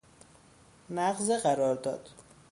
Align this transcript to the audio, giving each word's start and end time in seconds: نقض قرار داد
نقض 0.89 1.31
قرار 1.43 1.75
داد 1.75 2.09